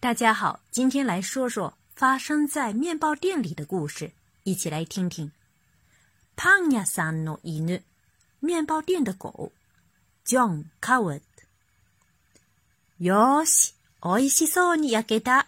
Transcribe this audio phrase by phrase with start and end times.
[0.00, 4.12] 大家好，今天来说说发生在面包店里的故事，
[4.44, 5.32] 一起来听听。
[6.36, 7.82] パン屋さんの犬，
[8.40, 9.52] 面包店的狗。
[10.26, 11.22] John Coward。
[12.98, 15.46] よし、美味しそうに焼けた。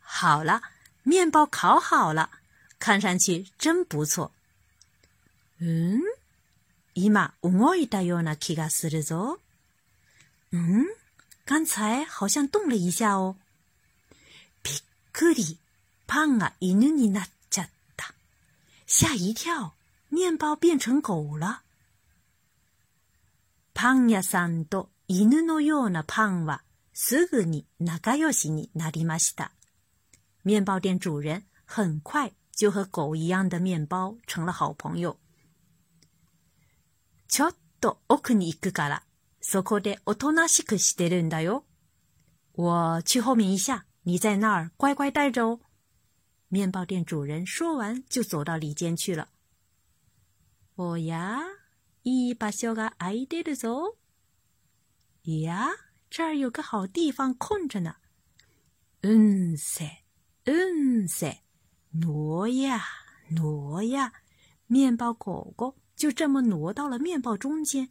[0.00, 0.62] 好了，
[1.04, 2.30] 面包烤好了，
[2.78, 4.32] 看上去真不错。
[5.58, 6.00] 嗯，
[6.94, 9.38] 今動いたような気がするぞ。
[10.50, 10.86] 嗯，
[11.44, 13.36] 刚才好像动了一下哦。
[15.15, 15.57] くり、
[16.07, 18.13] パンが犬になっちゃった。
[18.85, 19.71] 吓一跳，
[20.11, 21.61] 面包变成狗了。
[23.73, 29.51] パン屋さんと犬のようなパンはすぐに仲良しになりました。
[30.43, 35.15] 面包店主人很快就和狗一样的面包成了好朋友。
[37.29, 39.03] ちょっと奥に行くから、
[39.39, 41.63] そこでおとなしくしてるんだよ。
[42.57, 43.85] 我去后面一下。
[44.04, 45.60] 你在那儿乖乖待着哦。
[46.48, 49.28] 面包店主人说完，就走到里间去了。
[50.76, 51.40] 哦呀，
[52.02, 53.98] 一把小个挨着的走。
[55.24, 55.68] 呀，
[56.08, 57.96] 这儿有个好地方空着呢。
[59.02, 60.04] 嗯塞，
[60.44, 61.42] 嗯塞，
[61.90, 62.82] 挪呀
[63.30, 64.12] 挪呀，
[64.66, 67.90] 面包狗狗就这么挪到了面包中间。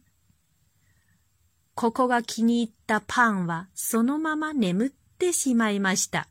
[1.74, 5.14] ここが気に入ったパンはそのまま眠っ て。
[5.20, 6.28] でしまいました。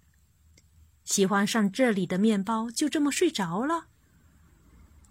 [1.06, 3.86] 喜欢上这里的面包，就这么睡着了。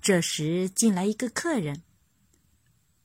[0.03, 1.85] 这时进来一个客人。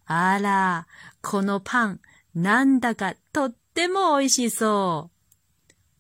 [0.08, 0.88] あら、
[1.22, 2.00] このパン
[2.34, 5.12] なんだかとっても美味しそ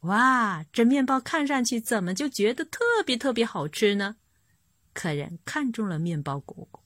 [0.02, 0.08] う。
[0.08, 4.16] 哇，这面包看上去怎么就觉得特别特别好吃呢？
[4.96, 6.82] 客人看中了面包果果。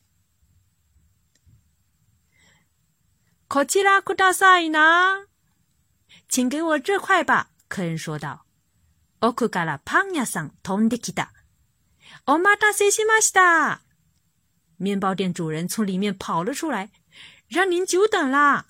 [3.47, 5.27] こちらくださいな。
[6.27, 7.47] 请给我这块吧。
[7.72, 8.44] 客人说道
[9.20, 11.32] ：“奥からパン屋さん飛んできた。
[12.26, 13.80] お待たせしました。”
[14.78, 16.90] 面包店主人从里面跑了出来，
[17.48, 18.66] 让您久等啦。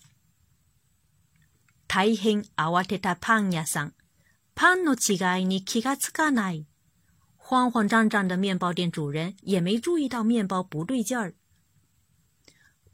[1.88, 3.94] 大変慌てたパン屋さん、
[4.54, 6.66] パンの違いに気がつかない。
[7.38, 11.34] 慌慌张张的面包店主人也没注意到面包不对劲儿。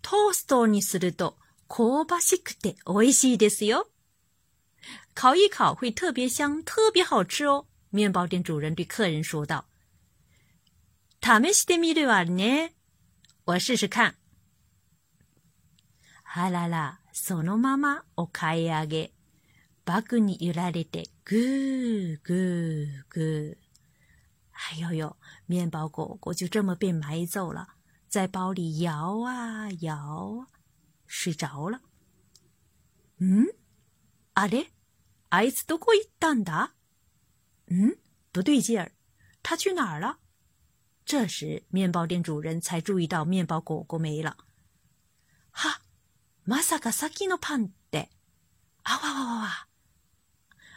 [0.00, 1.37] トーストにすると
[1.69, 3.91] 香ばしくて美味しいですよ。
[5.18, 7.68] 烤一烤会特别香，特别好吃哦。
[7.90, 9.66] 面包店主人对客人说道：“
[11.22, 12.72] 試してみるわね，
[13.46, 14.16] 我试试看。”
[16.36, 19.12] あらら、そのままお買い上げ。
[19.86, 23.58] バグに揺られてぐーぐーぐー。
[24.53, 27.68] 哎呦呦，面包狗狗就这么被埋走了，
[28.08, 30.47] 在包里摇啊摇，
[31.06, 31.81] 睡着了。
[33.19, 33.47] 嗯，
[34.34, 34.68] あれ？
[35.30, 36.74] あいつどこ行ったんだ？
[37.69, 37.97] 嗯，
[38.31, 38.91] 不对劲儿，
[39.41, 40.19] 他去哪儿了？
[41.06, 44.38] 这时，面包店主人才注意到面包狗狗没了。
[45.52, 45.81] 哈，
[46.46, 48.09] まさかさっきのパンって？
[48.84, 49.68] 啊哇哇哇哇！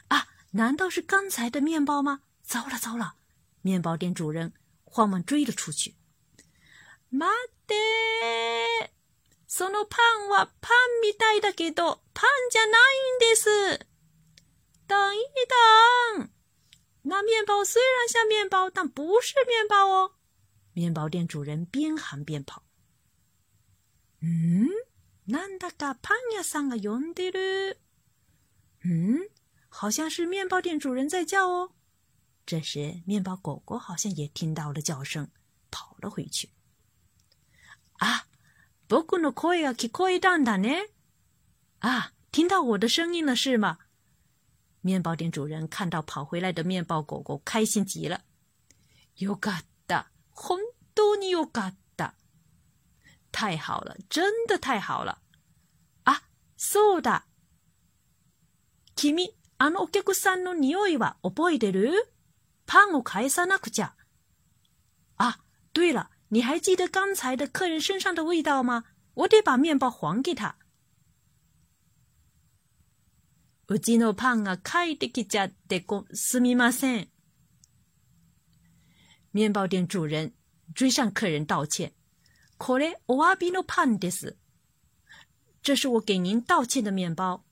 [0.08, 2.22] 啊，难道是刚才的面包吗？
[2.42, 3.14] 糟了糟了！
[3.62, 4.52] 面包店主人
[4.84, 5.96] 慌忙追了出去。
[7.10, 8.92] 待って、
[9.46, 13.86] そのパンはパンみたいだけどパンじゃないんです。
[14.90, 15.20] 等一
[16.16, 16.30] 等，
[17.02, 20.12] 那面包虽然像面包，但不是面包哦。
[20.72, 22.62] 面包店主人边喊边跑。
[24.20, 24.68] 嗯，
[25.26, 27.78] なんだかパン屋さんが呼んでる。
[28.84, 29.28] 嗯，
[29.68, 31.72] 好像是面包店主人在叫哦。
[32.44, 35.28] 这时，面包狗狗好像也听到了叫声，
[35.70, 36.50] 跑了回去。
[37.98, 38.26] 啊，
[38.88, 40.90] 僕の声が聞こえたんだね。
[41.80, 43.78] 啊，听到我的声音了是吗？
[44.82, 48.20] 面包店主人看到跑回来的面包狗狗，开心极了。
[49.18, 50.60] よかった、本
[50.94, 52.14] 当によかった。
[53.32, 55.18] 太好了，真的太好了。
[56.04, 56.22] あ、
[56.56, 57.24] そうだ。
[58.94, 61.92] 君、あのお客さんの匂いは覚えてる？
[62.66, 63.92] パンを返さなくちゃ。
[65.16, 65.38] 啊，
[65.72, 68.84] 对了，你还记得刚才的客人身上的味道吗？
[69.14, 70.56] 我得把面包还给他。
[73.71, 77.07] うちのパンが帰ってきちゃってこ、すみません。
[79.31, 80.33] 面包店主人
[80.75, 81.93] 追上客人道歉。
[82.57, 84.35] これ、お詫びのパンです。
[85.63, 87.45] 这是我给您道歉的面包。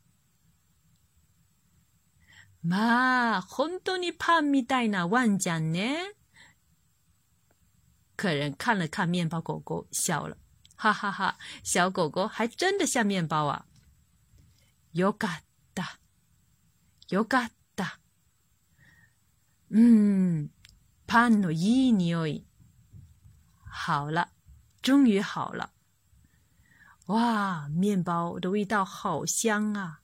[2.66, 6.16] まあ、本当にパンみたいなワンちゃんね。
[8.18, 10.36] 客人看了看面包狗狗，笑了，
[10.76, 11.38] 哈哈哈！
[11.64, 13.66] 小狗狗还真的像面包啊。
[14.92, 15.49] よかった。
[17.10, 18.00] よかった。
[19.72, 20.50] 嗯，
[21.08, 22.46] パンのいい匂い。
[23.66, 24.30] 好了，
[24.82, 25.72] 终于好了。
[27.08, 30.02] 哇，面包的味道好香啊！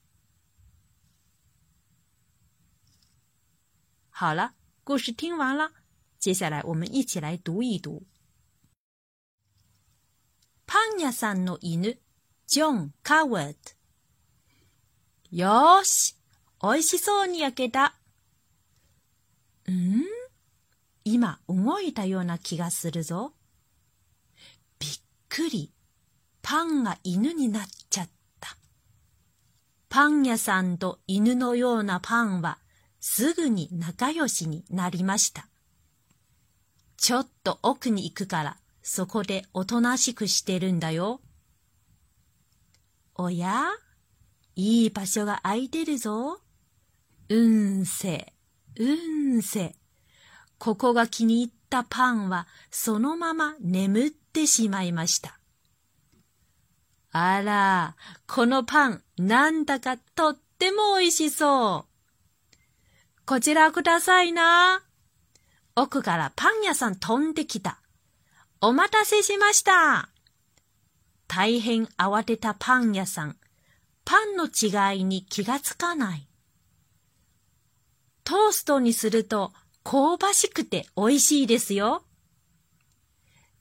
[4.10, 4.54] 好了，
[4.84, 5.74] 故事听完了，
[6.18, 8.04] 接下来我们一起来读一读。
[10.66, 12.00] パン屋さんの犬、
[12.48, 13.57] ジョン・カワード。
[15.30, 16.16] よーし、
[16.65, 17.94] 美味しそうに焼けた。
[19.69, 20.01] ん？
[21.03, 23.33] 今動いたような気がするぞ。
[24.79, 24.91] びっ
[25.29, 25.71] くり。
[26.41, 28.09] パンが犬になっちゃっ
[28.39, 28.57] た。
[29.89, 32.57] パン屋さんと犬のようなパンは
[33.00, 35.47] すぐに仲良しになりました。
[36.97, 41.21] ちょっと奥に行くからそこでおとなしくしてるんだよ。
[43.13, 43.65] おや？
[44.56, 46.39] いい場所が空いてるぞ。
[47.30, 48.33] うんせ、
[48.77, 49.75] うんせ。
[50.60, 55.39] ここが気に入ったパンはそのまま眠ってしまいました。
[57.12, 57.95] あら、
[58.27, 61.95] このパン、なんだかとっても美味しそう。
[63.25, 64.83] こちらくださいな。
[65.75, 67.80] 奥からパン屋さん飛んできた。
[68.62, 70.10] お待たせしました。
[71.28, 73.38] 大変慌てたパン屋さん。
[74.04, 76.28] パンの違いに気がつかない。
[78.25, 82.04] トーストにすると香ばしくて美味しいですよ。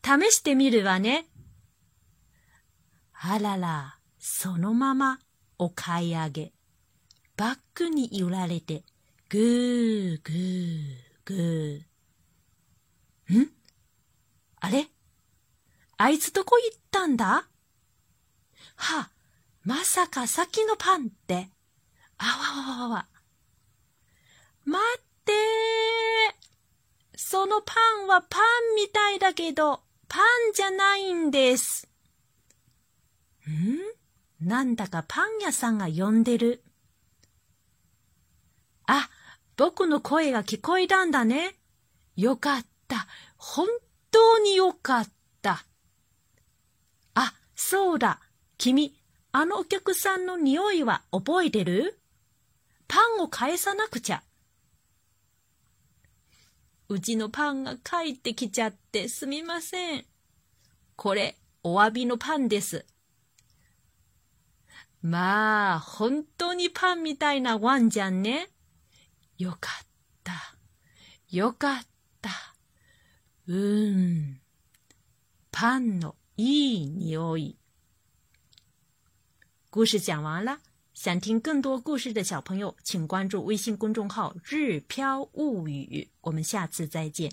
[0.02, 1.26] 試してみるわね。
[3.12, 5.18] あらら、そのまま
[5.58, 6.52] お買い上げ。
[7.36, 8.84] バッグに揺られて、
[9.28, 10.80] ぐーぐー
[11.24, 13.38] ぐー。
[13.38, 13.50] ん？
[14.60, 14.88] あれ？
[15.96, 17.48] あいつどこ行ったんだ？
[18.76, 19.10] は、
[19.62, 21.48] まさかさっきのパンって。
[22.16, 23.06] あわわわわ。
[24.64, 25.32] 待って
[27.16, 27.74] そのパ
[28.04, 31.88] ンはパンみたいだけど、パンじゃないんです。
[33.48, 34.46] ん？
[34.46, 36.62] なんだかパン屋さんが呼んでる。
[38.86, 39.08] あ、
[39.56, 41.56] 僕の声が聞こえたんだね。
[42.16, 43.06] よかった。
[43.36, 43.66] 本
[44.10, 45.08] 当によかっ
[45.42, 45.64] た。
[47.14, 48.20] あ、そうだ。
[48.58, 48.94] 君、
[49.32, 51.98] あのお客さんの匂いは覚えてる？
[52.86, 54.22] パンを返さなくちゃ。
[56.88, 60.04] うちのパンが帰ってきちゃってすみません。
[60.96, 62.84] これ、お詫びのパンです。
[65.02, 68.48] まあ、本当にパンみたいなワンじゃんね。
[69.38, 69.86] よかっ
[70.22, 70.56] た。
[71.30, 71.86] よかっ
[72.22, 72.30] た。
[73.46, 74.40] うーん。
[75.50, 77.56] パンのいい匂い。
[79.70, 80.58] 故事讲完了，
[80.94, 86.08] 想听更多故事的小朋友，请关注微信公众号“日飘物语”。
[86.22, 87.32] 我们下次再见。